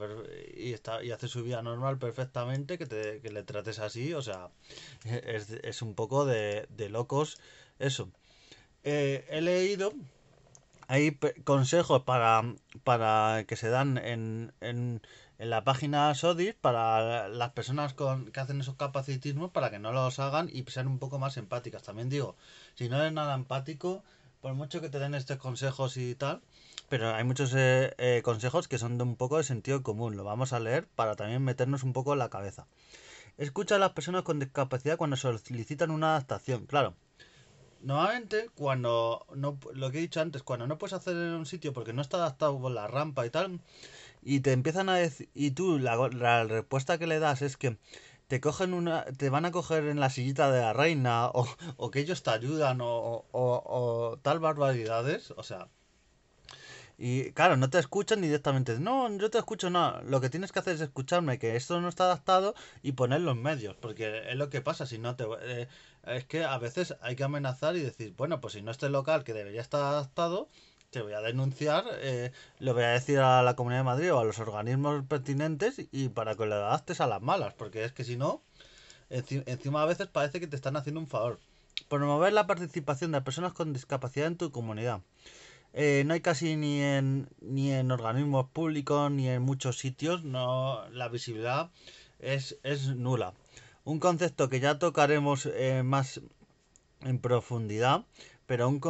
y 0.56 0.72
está 0.72 1.02
y 1.02 1.10
hace 1.10 1.28
su 1.28 1.42
vida 1.42 1.62
normal 1.62 1.98
perfectamente, 1.98 2.78
que, 2.78 2.86
te, 2.86 3.20
que 3.20 3.30
le 3.30 3.42
trates 3.44 3.78
así. 3.78 4.12
O 4.12 4.22
sea, 4.22 4.50
es, 5.04 5.50
es 5.50 5.82
un 5.82 5.94
poco 5.94 6.26
de, 6.26 6.66
de 6.76 6.88
locos 6.90 7.38
eso. 7.78 8.10
Eh, 8.84 9.26
he 9.28 9.40
leído 9.40 9.92
hay 10.88 11.18
consejos 11.44 12.02
para, 12.02 12.42
para 12.82 13.44
que 13.46 13.56
se 13.56 13.68
dan 13.68 13.98
en, 13.98 14.52
en, 14.60 15.02
en 15.38 15.50
la 15.50 15.62
página 15.62 16.14
SODIS 16.14 16.54
para 16.54 17.28
las 17.28 17.50
personas 17.50 17.94
con, 17.94 18.32
que 18.32 18.40
hacen 18.40 18.60
esos 18.60 18.76
capacitismos 18.76 19.50
para 19.50 19.70
que 19.70 19.78
no 19.78 19.92
los 19.92 20.18
hagan 20.18 20.48
y 20.52 20.64
sean 20.64 20.88
un 20.88 20.98
poco 20.98 21.18
más 21.18 21.36
empáticas. 21.36 21.82
También 21.82 22.08
digo, 22.08 22.36
si 22.74 22.88
no 22.88 22.98
eres 22.98 23.12
nada 23.12 23.34
empático, 23.34 24.02
por 24.40 24.54
mucho 24.54 24.80
que 24.80 24.88
te 24.88 24.98
den 24.98 25.14
estos 25.14 25.36
consejos 25.36 25.96
y 25.98 26.14
tal, 26.14 26.40
pero 26.88 27.14
hay 27.14 27.24
muchos 27.24 27.52
eh, 27.54 27.94
eh, 27.98 28.22
consejos 28.24 28.66
que 28.66 28.78
son 28.78 28.96
de 28.96 29.04
un 29.04 29.16
poco 29.16 29.36
de 29.36 29.44
sentido 29.44 29.82
común. 29.82 30.16
Lo 30.16 30.24
vamos 30.24 30.54
a 30.54 30.60
leer 30.60 30.86
para 30.86 31.16
también 31.16 31.44
meternos 31.44 31.82
un 31.82 31.92
poco 31.92 32.14
en 32.14 32.18
la 32.18 32.30
cabeza. 32.30 32.66
Escucha 33.36 33.76
a 33.76 33.78
las 33.78 33.90
personas 33.90 34.22
con 34.22 34.38
discapacidad 34.38 34.96
cuando 34.96 35.16
solicitan 35.16 35.90
una 35.90 36.16
adaptación. 36.16 36.64
Claro, 36.64 36.94
Normalmente, 37.80 38.50
cuando 38.54 39.26
no, 39.34 39.58
lo 39.74 39.90
que 39.90 39.98
he 39.98 40.00
dicho 40.00 40.20
antes, 40.20 40.42
cuando 40.42 40.66
no 40.66 40.78
puedes 40.78 40.94
hacer 40.94 41.14
en 41.16 41.34
un 41.34 41.46
sitio 41.46 41.72
porque 41.72 41.92
no 41.92 42.02
está 42.02 42.16
adaptado 42.18 42.60
con 42.60 42.74
la 42.74 42.86
rampa 42.88 43.26
y 43.26 43.30
tal, 43.30 43.60
y 44.22 44.40
te 44.40 44.52
empiezan 44.52 44.88
a 44.88 44.96
decir, 44.96 45.30
y 45.34 45.52
tú 45.52 45.78
la, 45.78 46.44
respuesta 46.44 46.98
que 46.98 47.06
le 47.06 47.18
das 47.20 47.42
es 47.42 47.56
que 47.56 47.78
te 48.28 48.40
cogen 48.40 48.74
una, 48.74 49.04
te 49.04 49.30
van 49.30 49.44
a 49.46 49.52
coger 49.52 49.86
en 49.86 50.00
la 50.00 50.10
sillita 50.10 50.50
de 50.52 50.60
la 50.60 50.72
reina, 50.72 51.28
o, 51.28 51.46
o 51.76 51.90
que 51.90 52.00
ellos 52.00 52.22
te 52.22 52.30
ayudan, 52.30 52.80
o, 52.80 53.26
o, 53.32 53.62
o 53.64 54.18
tal 54.22 54.40
barbaridades, 54.40 55.32
o 55.32 55.42
sea, 55.42 55.68
y 57.00 57.30
claro, 57.30 57.56
no 57.56 57.70
te 57.70 57.78
escuchan 57.78 58.20
directamente. 58.20 58.80
No, 58.80 59.08
yo 59.16 59.30
te 59.30 59.38
escucho, 59.38 59.70
no. 59.70 60.02
Lo 60.02 60.20
que 60.20 60.30
tienes 60.30 60.50
que 60.50 60.58
hacer 60.58 60.74
es 60.74 60.80
escucharme 60.80 61.38
que 61.38 61.54
esto 61.54 61.80
no 61.80 61.88
está 61.88 62.04
adaptado 62.04 62.56
y 62.82 62.92
poner 62.92 63.20
los 63.20 63.36
medios. 63.36 63.76
Porque 63.76 64.28
es 64.28 64.34
lo 64.34 64.50
que 64.50 64.60
pasa. 64.60 64.84
Si 64.84 64.98
no 64.98 65.14
te. 65.14 65.24
Eh, 65.42 65.68
es 66.06 66.24
que 66.24 66.42
a 66.42 66.58
veces 66.58 66.96
hay 67.00 67.14
que 67.14 67.22
amenazar 67.22 67.76
y 67.76 67.80
decir, 67.80 68.14
bueno, 68.16 68.40
pues 68.40 68.54
si 68.54 68.62
no 68.62 68.72
este 68.72 68.88
local 68.88 69.22
que 69.22 69.32
debería 69.32 69.60
estar 69.60 69.80
adaptado, 69.80 70.48
te 70.90 71.00
voy 71.00 71.12
a 71.12 71.20
denunciar, 71.20 71.84
eh, 72.00 72.32
lo 72.58 72.74
voy 72.74 72.82
a 72.82 72.88
decir 72.88 73.20
a 73.20 73.42
la 73.42 73.54
Comunidad 73.54 73.80
de 73.80 73.84
Madrid 73.84 74.12
o 74.12 74.18
a 74.18 74.24
los 74.24 74.40
organismos 74.40 75.04
pertinentes 75.06 75.80
y 75.92 76.08
para 76.08 76.34
que 76.34 76.46
lo 76.46 76.56
adaptes 76.56 77.00
a 77.00 77.06
las 77.06 77.22
malas. 77.22 77.54
Porque 77.54 77.84
es 77.84 77.92
que 77.92 78.02
si 78.02 78.16
no, 78.16 78.42
encima 79.10 79.82
a 79.82 79.86
veces 79.86 80.08
parece 80.08 80.40
que 80.40 80.48
te 80.48 80.56
están 80.56 80.76
haciendo 80.76 81.00
un 81.00 81.06
favor. 81.06 81.38
Promover 81.88 82.32
la 82.32 82.48
participación 82.48 83.12
de 83.12 83.20
personas 83.20 83.52
con 83.52 83.72
discapacidad 83.72 84.26
en 84.26 84.36
tu 84.36 84.50
comunidad. 84.50 85.00
Eh, 85.80 86.02
no 86.04 86.14
hay 86.14 86.20
casi 86.20 86.56
ni 86.56 86.82
en, 86.82 87.28
ni 87.40 87.70
en 87.70 87.92
organismos 87.92 88.50
públicos 88.50 89.12
ni 89.12 89.28
en 89.28 89.42
muchos 89.42 89.78
sitios, 89.78 90.24
no 90.24 90.88
la 90.90 91.08
visibilidad 91.08 91.70
es, 92.18 92.58
es 92.64 92.96
nula. 92.96 93.32
Un 93.84 94.00
concepto 94.00 94.48
que 94.48 94.58
ya 94.58 94.80
tocaremos 94.80 95.46
eh, 95.46 95.84
más 95.84 96.20
en 97.02 97.20
profundidad, 97.20 98.04
pero 98.46 98.68
un 98.68 98.80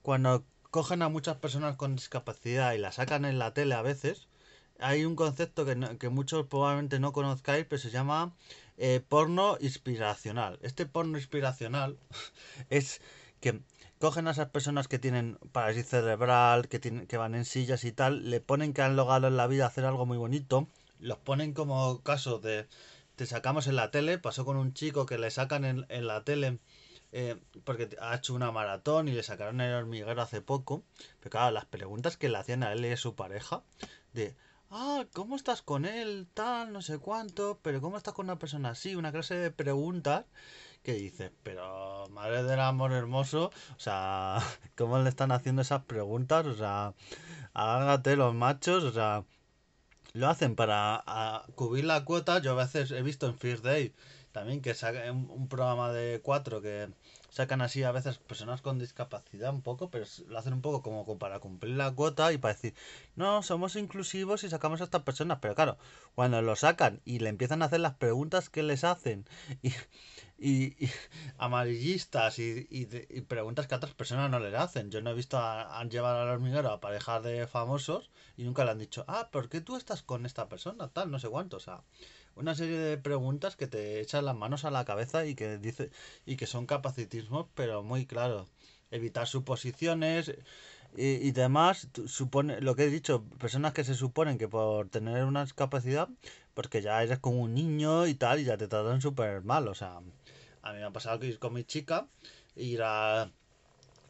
cuando 0.00 0.42
cogen 0.70 1.02
a 1.02 1.10
muchas 1.10 1.36
personas 1.36 1.76
con 1.76 1.96
discapacidad 1.96 2.72
y 2.72 2.78
la 2.78 2.92
sacan 2.92 3.26
en 3.26 3.38
la 3.38 3.52
tele 3.52 3.74
a 3.74 3.82
veces, 3.82 4.26
hay 4.80 5.04
un 5.04 5.16
concepto 5.16 5.66
que, 5.66 5.98
que 5.98 6.08
muchos 6.08 6.46
probablemente 6.46 6.98
no 6.98 7.12
conozcáis, 7.12 7.66
pero 7.68 7.82
se 7.82 7.90
llama 7.90 8.34
eh, 8.78 9.02
porno 9.06 9.58
inspiracional. 9.60 10.58
Este 10.62 10.86
porno 10.86 11.18
inspiracional 11.18 11.98
es 12.70 13.02
que 13.42 13.60
cogen 13.98 14.28
a 14.28 14.32
esas 14.32 14.50
personas 14.50 14.88
que 14.88 14.98
tienen 14.98 15.38
parálisis 15.52 15.88
cerebral, 15.88 16.68
que, 16.68 16.78
tienen, 16.78 17.06
que 17.06 17.16
van 17.16 17.34
en 17.34 17.44
sillas 17.44 17.84
y 17.84 17.92
tal, 17.92 18.30
le 18.30 18.40
ponen 18.40 18.72
que 18.72 18.82
han 18.82 18.96
logrado 18.96 19.28
en 19.28 19.36
la 19.36 19.46
vida 19.46 19.66
hacer 19.66 19.84
algo 19.84 20.06
muy 20.06 20.18
bonito, 20.18 20.68
los 20.98 21.18
ponen 21.18 21.52
como 21.52 22.02
caso 22.02 22.38
de 22.38 22.68
te 23.16 23.26
sacamos 23.26 23.66
en 23.66 23.76
la 23.76 23.90
tele, 23.90 24.18
pasó 24.18 24.44
con 24.44 24.56
un 24.56 24.74
chico 24.74 25.06
que 25.06 25.18
le 25.18 25.30
sacan 25.30 25.64
en, 25.64 25.86
en 25.88 26.06
la 26.06 26.24
tele 26.24 26.58
eh, 27.12 27.40
porque 27.64 27.88
ha 28.00 28.14
hecho 28.16 28.34
una 28.34 28.52
maratón 28.52 29.08
y 29.08 29.12
le 29.12 29.22
sacaron 29.22 29.60
el 29.60 29.72
hormiguero 29.72 30.20
hace 30.20 30.42
poco, 30.42 30.82
pero 31.20 31.30
claro, 31.30 31.50
las 31.50 31.64
preguntas 31.64 32.16
que 32.16 32.28
le 32.28 32.36
hacían 32.36 32.62
a 32.62 32.72
él 32.72 32.84
y 32.84 32.92
a 32.92 32.96
su 32.96 33.14
pareja, 33.14 33.62
de, 34.12 34.36
ah, 34.70 35.06
¿cómo 35.14 35.36
estás 35.36 35.62
con 35.62 35.86
él? 35.86 36.26
Tal, 36.34 36.72
no 36.72 36.82
sé 36.82 36.98
cuánto, 36.98 37.58
pero 37.62 37.80
¿cómo 37.80 37.96
estás 37.96 38.12
con 38.12 38.26
una 38.26 38.38
persona 38.38 38.70
así? 38.70 38.96
Una 38.96 39.12
clase 39.12 39.34
de 39.34 39.50
preguntas 39.50 40.26
que 40.86 40.92
dices, 40.92 41.32
pero 41.42 42.06
madre 42.10 42.44
del 42.44 42.60
amor 42.60 42.92
hermoso, 42.92 43.50
o 43.76 43.80
sea, 43.80 44.38
¿cómo 44.78 45.00
le 45.00 45.08
están 45.08 45.32
haciendo 45.32 45.62
esas 45.62 45.82
preguntas? 45.82 46.46
O 46.46 46.54
sea, 46.54 46.94
hágate 47.54 48.14
los 48.14 48.32
machos, 48.36 48.84
o 48.84 48.92
sea, 48.92 49.24
lo 50.12 50.28
hacen 50.28 50.54
para 50.54 51.02
cubrir 51.56 51.86
la 51.86 52.04
cuota. 52.04 52.40
Yo 52.40 52.52
a 52.52 52.64
veces 52.64 52.92
he 52.92 53.02
visto 53.02 53.26
en 53.26 53.36
First 53.36 53.64
Day 53.64 53.94
también 54.36 54.60
que 54.60 54.74
saca 54.74 55.10
un 55.10 55.48
programa 55.48 55.90
de 55.92 56.20
cuatro 56.22 56.60
que 56.60 56.90
sacan 57.30 57.62
así 57.62 57.82
a 57.84 57.90
veces 57.90 58.18
personas 58.18 58.60
con 58.60 58.78
discapacidad 58.78 59.48
un 59.50 59.62
poco, 59.62 59.90
pero 59.90 60.04
lo 60.28 60.38
hacen 60.38 60.52
un 60.52 60.60
poco 60.60 60.82
como 60.82 61.18
para 61.18 61.40
cumplir 61.40 61.74
la 61.74 61.90
cuota 61.94 62.34
y 62.34 62.36
para 62.36 62.52
decir, 62.52 62.74
no, 63.14 63.42
somos 63.42 63.76
inclusivos 63.76 64.44
y 64.44 64.50
sacamos 64.50 64.82
a 64.82 64.84
estas 64.84 65.04
personas, 65.04 65.38
pero 65.40 65.54
claro, 65.54 65.78
cuando 66.14 66.42
lo 66.42 66.54
sacan 66.54 67.00
y 67.06 67.20
le 67.20 67.30
empiezan 67.30 67.62
a 67.62 67.64
hacer 67.64 67.80
las 67.80 67.94
preguntas 67.94 68.50
que 68.50 68.62
les 68.62 68.84
hacen 68.84 69.24
y, 69.62 69.72
y, 70.38 70.76
amarillistas 71.38 72.38
y, 72.38 72.66
y, 72.68 72.84
preguntas 73.22 73.66
que 73.66 73.72
a 73.74 73.78
otras 73.78 73.94
personas 73.94 74.30
no 74.30 74.38
les 74.38 74.52
hacen. 74.52 74.90
Yo 74.90 75.00
no 75.00 75.12
he 75.12 75.14
visto, 75.14 75.38
a, 75.38 75.80
han 75.80 75.88
llevado 75.88 76.20
al 76.20 76.28
hormiguero 76.28 76.70
a 76.70 76.80
parejas 76.80 77.22
de 77.22 77.46
famosos 77.46 78.10
y 78.36 78.44
nunca 78.44 78.66
le 78.66 78.72
han 78.72 78.78
dicho, 78.78 79.06
ah, 79.08 79.30
¿por 79.32 79.48
qué 79.48 79.62
tú 79.62 79.76
estás 79.76 80.02
con 80.02 80.26
esta 80.26 80.46
persona? 80.50 80.88
Tal, 80.88 81.10
no 81.10 81.18
sé 81.18 81.30
cuánto, 81.30 81.56
o 81.56 81.60
sea 81.60 81.82
una 82.36 82.54
serie 82.54 82.78
de 82.78 82.98
preguntas 82.98 83.56
que 83.56 83.66
te 83.66 84.00
echan 84.00 84.24
las 84.24 84.36
manos 84.36 84.64
a 84.64 84.70
la 84.70 84.84
cabeza 84.84 85.26
y 85.26 85.34
que 85.34 85.58
dice 85.58 85.90
y 86.26 86.36
que 86.36 86.46
son 86.46 86.66
capacitismos 86.66 87.46
pero 87.54 87.82
muy 87.82 88.06
claros 88.06 88.48
evitar 88.90 89.26
suposiciones 89.26 90.32
y, 90.96 91.06
y 91.06 91.32
demás 91.32 91.88
supone 92.06 92.60
lo 92.60 92.76
que 92.76 92.84
he 92.84 92.90
dicho 92.90 93.24
personas 93.38 93.72
que 93.72 93.84
se 93.84 93.94
suponen 93.94 94.38
que 94.38 94.48
por 94.48 94.88
tener 94.88 95.24
una 95.24 95.44
discapacidad 95.44 96.08
porque 96.54 96.82
ya 96.82 97.02
eres 97.02 97.18
como 97.18 97.40
un 97.40 97.54
niño 97.54 98.06
y 98.06 98.14
tal 98.14 98.38
y 98.40 98.44
ya 98.44 98.56
te 98.56 98.68
tratan 98.68 99.00
súper 99.00 99.42
mal 99.42 99.66
o 99.68 99.74
sea 99.74 100.00
a 100.62 100.72
mí 100.72 100.78
me 100.78 100.84
ha 100.84 100.92
pasado 100.92 101.18
que 101.18 101.26
ir 101.26 101.38
con 101.38 101.54
mi 101.54 101.64
chica 101.64 102.06
ir 102.54 102.82
a 102.82 103.30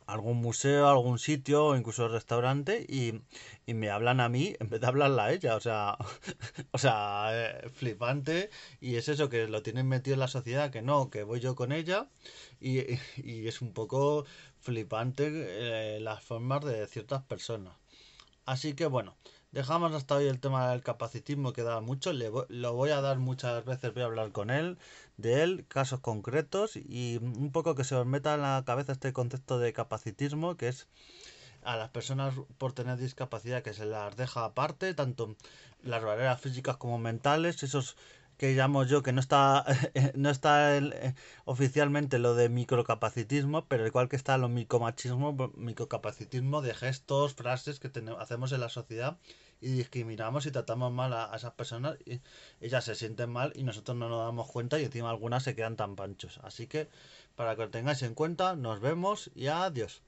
algún 0.07 0.39
museo, 0.39 0.89
algún 0.89 1.19
sitio 1.19 1.77
incluso 1.77 2.09
restaurante 2.09 2.87
y, 2.89 3.21
y, 3.67 3.75
me 3.75 3.91
hablan 3.91 4.21
a 4.21 4.29
mí 4.29 4.55
en 4.61 4.71
vez 4.71 4.81
de 4.81 4.87
hablarla 4.87 5.27
a 5.27 5.33
ella. 5.33 5.57
O 5.57 5.61
sea, 5.61 5.99
o 6.73 6.79
sea, 6.79 7.29
eh, 7.33 7.69
flipante. 7.71 8.51
Y 8.81 8.97
es 8.97 9.09
eso, 9.09 9.29
que 9.29 9.49
lo 9.49 9.63
tienen 9.63 9.89
metido 9.89 10.15
en 10.15 10.21
la 10.21 10.29
sociedad, 10.29 10.71
que 10.71 10.83
no, 10.83 11.11
que 11.11 11.23
voy 11.25 11.41
yo 11.41 11.55
con 11.55 11.73
ella. 11.73 12.09
Y, 12.61 12.81
y 13.17 13.49
es 13.49 13.63
un 13.63 13.73
poco 13.73 14.25
flipante 14.61 15.29
eh, 15.97 16.01
las 16.01 16.23
formas 16.23 16.65
de 16.65 16.87
ciertas 16.87 17.23
personas. 17.23 17.75
Así 18.45 18.75
que 18.75 18.87
bueno, 18.87 19.17
dejamos 19.57 19.95
hasta 19.95 20.17
hoy 20.17 20.27
el 20.27 20.39
tema 20.39 20.71
del 20.71 20.83
capacitismo 20.83 21.55
que 21.55 21.63
da 21.63 21.81
mucho. 21.81 22.13
Le, 22.13 22.31
lo 22.49 22.75
voy 22.75 22.91
a 22.91 23.01
dar 23.01 23.19
muchas 23.19 23.65
veces, 23.65 23.95
voy 23.95 24.03
a 24.03 24.07
hablar 24.07 24.31
con 24.31 24.51
él 24.51 24.77
de 25.17 25.43
él, 25.43 25.65
casos 25.67 26.01
concretos 26.01 26.77
y 26.77 27.19
un 27.23 27.51
poco 27.53 27.75
que 27.75 27.85
se 27.85 27.95
os 27.95 28.07
meta 28.07 28.35
en 28.35 28.43
la 28.43 28.63
cabeza 28.67 28.93
este 28.93 29.15
concepto 29.15 29.59
de 29.59 29.73
capacitismo, 29.73 30.59
que 30.59 30.69
es 30.69 30.89
a 31.63 31.77
las 31.77 31.89
personas 31.89 32.35
por 32.59 32.75
tener 32.75 32.99
discapacidad 32.99 33.63
que 33.63 33.73
se 33.73 33.87
las 33.87 34.15
deja 34.17 34.45
aparte, 34.45 34.93
tanto 34.93 35.37
las 35.83 36.05
barreras 36.05 36.39
físicas 36.41 36.77
como 36.77 36.99
mentales, 36.99 37.63
esos 37.63 37.97
que 38.37 38.53
llamo 38.55 38.85
yo 38.85 39.03
que 39.03 39.13
no 39.13 39.21
está 39.21 39.65
no 40.15 40.29
está 40.29 40.77
eh, 40.77 41.15
oficialmente 41.47 42.19
lo 42.19 42.35
de 42.35 42.51
microcapacitismo, 42.51 43.65
pero 43.67 43.87
igual 43.87 44.11
que 44.11 44.17
está 44.17 44.37
lo 44.37 44.51
micromachismo, 44.51 45.35
microcapacitismo 45.57 46.61
de 46.61 46.75
gestos, 46.75 47.35
frases 47.35 47.81
que 47.81 47.89
tenemos, 47.89 48.21
hacemos 48.21 48.53
en 48.53 48.61
la 48.61 48.69
sociedad 48.69 49.17
y 49.61 49.73
discriminamos 49.73 50.47
y 50.47 50.51
tratamos 50.51 50.93
mal 50.93 51.13
a, 51.13 51.35
esas 51.35 51.53
personas 51.55 51.97
y 52.05 52.21
ellas 52.61 52.85
se 52.85 52.95
sienten 52.95 53.31
mal 53.31 53.53
y 53.55 53.63
nosotros 53.63 53.97
no 53.97 54.09
nos 54.09 54.25
damos 54.27 54.51
cuenta 54.51 54.79
y 54.79 54.85
encima 54.85 55.11
algunas 55.11 55.43
se 55.43 55.55
quedan 55.55 55.77
tan 55.77 55.97
panchos. 55.97 56.39
Así 56.43 56.67
que 56.67 56.89
para 57.35 57.57
que 57.57 57.63
lo 57.63 57.71
tengáis 57.71 58.03
en 58.03 58.15
cuenta, 58.15 58.57
nos 58.57 58.81
vemos 58.81 59.31
y 59.35 59.49
adiós. 59.49 60.03